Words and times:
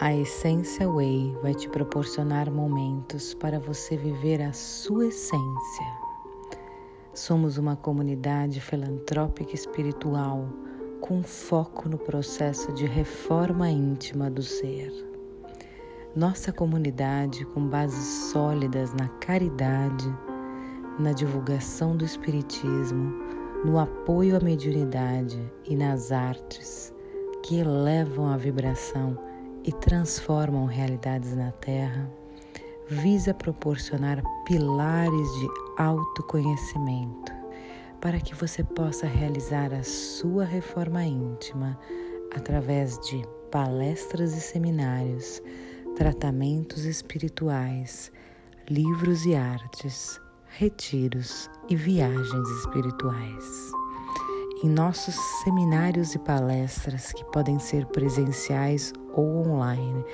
A 0.00 0.14
Essência 0.14 0.88
Way 0.88 1.36
vai 1.42 1.52
te 1.52 1.68
proporcionar 1.68 2.48
momentos 2.52 3.34
para 3.34 3.58
você 3.58 3.96
viver 3.96 4.40
a 4.40 4.52
sua 4.52 5.08
essência. 5.08 5.86
Somos 7.12 7.58
uma 7.58 7.74
comunidade 7.74 8.60
filantrópica 8.60 9.56
espiritual 9.56 10.48
com 11.00 11.20
foco 11.24 11.88
no 11.88 11.98
processo 11.98 12.72
de 12.74 12.86
reforma 12.86 13.68
íntima 13.68 14.30
do 14.30 14.40
ser. 14.40 14.92
Nossa 16.14 16.52
comunidade, 16.52 17.44
com 17.46 17.66
bases 17.66 18.30
sólidas 18.30 18.94
na 18.94 19.08
caridade, 19.08 20.06
na 20.96 21.10
divulgação 21.10 21.96
do 21.96 22.04
Espiritismo, 22.04 23.14
no 23.64 23.80
apoio 23.80 24.36
à 24.36 24.40
mediunidade 24.40 25.42
e 25.64 25.74
nas 25.74 26.12
artes 26.12 26.94
que 27.42 27.58
elevam 27.58 28.28
a 28.28 28.36
vibração 28.36 29.26
e 29.68 29.72
transformam 29.72 30.64
realidades 30.64 31.36
na 31.36 31.52
Terra, 31.52 32.10
visa 32.88 33.34
proporcionar 33.34 34.22
pilares 34.46 35.32
de 35.40 35.48
autoconhecimento 35.76 37.30
para 38.00 38.18
que 38.18 38.34
você 38.34 38.64
possa 38.64 39.06
realizar 39.06 39.74
a 39.74 39.82
sua 39.82 40.46
reforma 40.46 41.04
íntima 41.04 41.78
através 42.34 42.98
de 43.00 43.22
palestras 43.50 44.34
e 44.34 44.40
seminários, 44.40 45.42
tratamentos 45.96 46.86
espirituais, 46.86 48.10
livros 48.70 49.26
e 49.26 49.34
artes, 49.34 50.18
retiros 50.46 51.50
e 51.68 51.76
viagens 51.76 52.48
espirituais. 52.60 53.44
Em 54.60 54.68
nossos 54.68 55.14
seminários 55.44 56.16
e 56.16 56.18
palestras, 56.18 57.12
que 57.12 57.24
podem 57.26 57.60
ser 57.60 57.86
presenciais 57.86 58.92
ou 59.14 59.46
online, 59.46 60.04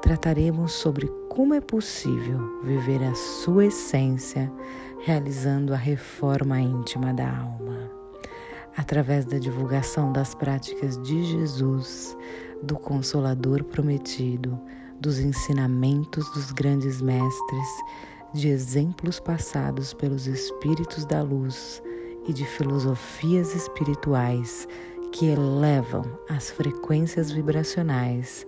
trataremos 0.00 0.72
sobre 0.72 1.06
como 1.28 1.54
é 1.54 1.60
possível 1.60 2.60
viver 2.64 3.00
a 3.04 3.14
sua 3.14 3.66
essência 3.66 4.52
realizando 5.04 5.72
a 5.72 5.76
reforma 5.76 6.58
íntima 6.58 7.14
da 7.14 7.28
alma. 7.28 7.88
Através 8.76 9.24
da 9.24 9.38
divulgação 9.38 10.12
das 10.12 10.34
práticas 10.34 11.00
de 11.02 11.22
Jesus, 11.22 12.16
do 12.60 12.76
Consolador 12.76 13.62
prometido, 13.62 14.60
dos 15.00 15.20
ensinamentos 15.20 16.28
dos 16.32 16.50
grandes 16.50 17.00
mestres, 17.00 17.68
de 18.34 18.48
exemplos 18.48 19.20
passados 19.20 19.94
pelos 19.94 20.26
Espíritos 20.26 21.04
da 21.04 21.22
Luz 21.22 21.80
e 22.26 22.32
de 22.32 22.44
filosofias 22.44 23.54
espirituais 23.54 24.68
que 25.12 25.26
elevam 25.26 26.04
as 26.28 26.50
frequências 26.50 27.30
vibracionais, 27.30 28.46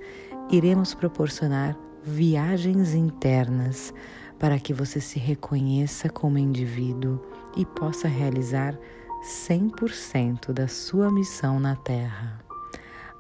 iremos 0.51 0.95
proporcionar 0.95 1.77
viagens 2.03 2.95
internas 2.95 3.93
para 4.39 4.59
que 4.59 4.75
você 4.75 5.01
se 5.01 5.19
reconheça 5.19 6.09
como 6.09 6.39
indivíduo 6.39 7.21
e 7.57 7.65
possa 7.65 8.09
realizar 8.09 8.79
100% 9.25 10.53
da 10.53 10.69
sua 10.69 11.11
missão 11.11 11.59
na 11.59 11.77
Terra. 11.77 12.41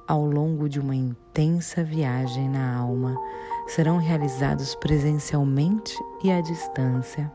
Ao 0.06 0.24
longo 0.24 0.68
de 0.68 0.78
uma 0.78 0.94
intensa 0.94 1.82
viagem 1.82 2.48
na 2.48 2.76
alma, 2.76 3.18
serão 3.66 3.96
realizados 3.96 4.74
presencialmente 4.74 5.96
e 6.22 6.30
à 6.30 6.42
distância 6.42 7.32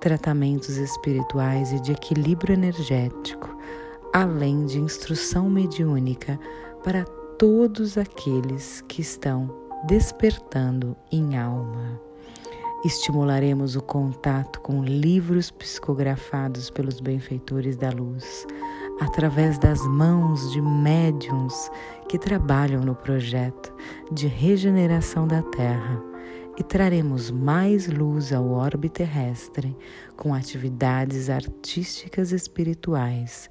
tratamentos 0.00 0.76
espirituais 0.76 1.72
e 1.72 1.80
de 1.80 1.92
equilíbrio 1.92 2.54
energético, 2.54 3.56
além 4.12 4.64
de 4.66 4.78
instrução 4.78 5.50
mediúnica 5.50 6.38
para 6.82 7.04
todos 7.38 7.98
aqueles 7.98 8.80
que 8.88 9.00
estão 9.00 9.50
despertando 9.86 10.96
em 11.10 11.36
alma. 11.36 12.00
Estimularemos 12.84 13.74
o 13.74 13.82
contato 13.82 14.60
com 14.60 14.84
livros 14.84 15.50
psicografados 15.50 16.70
pelos 16.70 17.00
benfeitores 17.00 17.76
da 17.76 17.90
luz, 17.90 18.46
através 19.00 19.58
das 19.58 19.84
mãos 19.86 20.52
de 20.52 20.62
médiums 20.62 21.70
que 22.08 22.18
trabalham 22.18 22.80
no 22.80 22.94
projeto 22.94 23.74
de 24.12 24.28
regeneração 24.28 25.26
da 25.26 25.42
Terra 25.42 26.02
e 26.58 26.62
traremos 26.64 27.30
mais 27.30 27.86
luz 27.86 28.32
ao 28.32 28.50
orbe 28.50 28.88
terrestre 28.88 29.76
com 30.16 30.34
atividades 30.34 31.30
artísticas 31.30 32.32
espirituais 32.32 33.48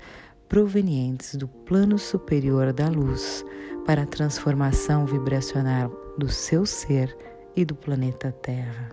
provenientes 0.49 1.35
do 1.35 1.47
plano 1.47 1.97
superior 1.97 2.73
da 2.73 2.89
luz 2.89 3.45
para 3.85 4.03
a 4.03 4.05
transformação 4.05 5.05
vibracional 5.05 5.89
do 6.17 6.27
seu 6.27 6.65
ser 6.65 7.15
e 7.55 7.63
do 7.63 7.73
planeta 7.73 8.29
Terra. 8.41 8.89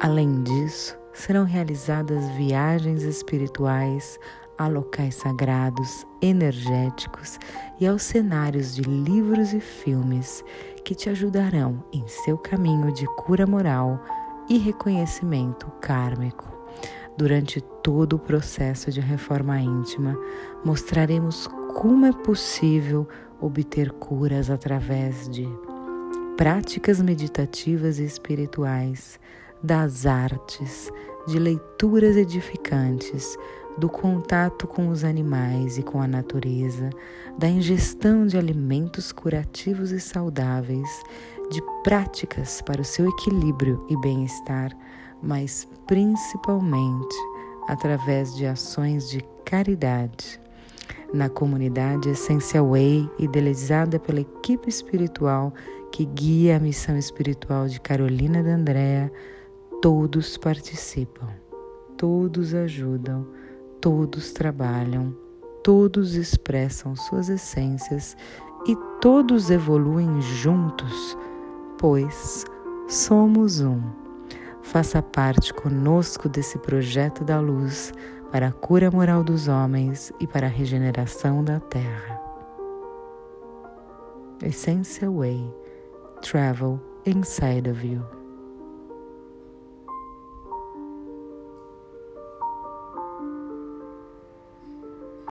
Além 0.00 0.42
disso, 0.44 0.96
serão 1.12 1.44
realizadas 1.44 2.28
viagens 2.36 3.02
espirituais 3.02 4.18
a 4.58 4.68
locais 4.68 5.16
sagrados, 5.16 6.06
energéticos 6.20 7.38
e 7.80 7.86
aos 7.86 8.02
cenários 8.02 8.74
de 8.74 8.82
livros 8.82 9.52
e 9.52 9.60
filmes 9.60 10.44
que 10.84 10.94
te 10.94 11.08
ajudarão 11.08 11.84
em 11.92 12.06
seu 12.06 12.38
caminho 12.38 12.92
de 12.92 13.06
cura 13.16 13.46
moral 13.46 14.00
e 14.48 14.58
reconhecimento 14.58 15.66
kármico. 15.80 16.52
Durante 17.16 17.60
todo 17.82 18.14
o 18.14 18.18
processo 18.18 18.90
de 18.90 19.00
reforma 19.00 19.60
íntima, 19.60 20.18
mostraremos 20.64 21.46
como 21.74 22.06
é 22.06 22.12
possível 22.12 23.08
obter 23.40 23.92
curas 23.92 24.50
através 24.50 25.28
de 25.28 25.48
práticas 26.36 27.00
meditativas 27.00 27.98
e 27.98 28.04
espirituais, 28.04 29.18
das 29.62 30.04
artes, 30.04 30.90
de 31.26 31.38
leituras 31.38 32.16
edificantes, 32.16 33.38
do 33.76 33.88
contato 33.88 34.66
com 34.66 34.88
os 34.88 35.04
animais 35.04 35.78
e 35.78 35.82
com 35.82 36.00
a 36.00 36.06
natureza, 36.06 36.90
da 37.36 37.48
ingestão 37.48 38.26
de 38.26 38.38
alimentos 38.38 39.12
curativos 39.12 39.90
e 39.90 40.00
saudáveis, 40.00 41.02
de 41.50 41.60
práticas 41.82 42.62
para 42.62 42.80
o 42.80 42.84
seu 42.84 43.08
equilíbrio 43.08 43.84
e 43.88 43.96
bem-estar, 43.96 44.70
mas 45.22 45.68
principalmente 45.86 47.16
através 47.66 48.34
de 48.34 48.46
ações 48.46 49.10
de 49.10 49.20
caridade. 49.44 50.40
Na 51.12 51.28
comunidade 51.28 52.08
Essential 52.08 52.70
Way, 52.70 53.08
idealizada 53.18 53.98
pela 53.98 54.20
equipe 54.20 54.68
espiritual 54.68 55.52
que 55.92 56.04
guia 56.04 56.56
a 56.56 56.60
missão 56.60 56.96
espiritual 56.96 57.68
de 57.68 57.80
Carolina 57.80 58.42
D'Andrea, 58.42 59.12
todos 59.80 60.36
participam, 60.36 61.28
todos 61.96 62.52
ajudam 62.52 63.26
todos 63.84 64.32
trabalham, 64.32 65.14
todos 65.62 66.14
expressam 66.14 66.96
suas 66.96 67.28
essências 67.28 68.16
e 68.66 68.74
todos 68.98 69.50
evoluem 69.50 70.22
juntos, 70.22 71.18
pois 71.76 72.46
somos 72.88 73.60
um. 73.60 73.82
Faça 74.62 75.02
parte 75.02 75.52
conosco 75.52 76.30
desse 76.30 76.56
projeto 76.60 77.22
da 77.24 77.38
luz 77.38 77.92
para 78.32 78.46
a 78.46 78.52
cura 78.52 78.90
moral 78.90 79.22
dos 79.22 79.48
homens 79.48 80.10
e 80.18 80.26
para 80.26 80.46
a 80.46 80.50
regeneração 80.50 81.44
da 81.44 81.60
Terra. 81.60 82.18
Essential 84.42 85.14
Way 85.18 85.54
Travel 86.22 86.80
Inside 87.04 87.68
of 87.68 87.86
You. 87.86 88.23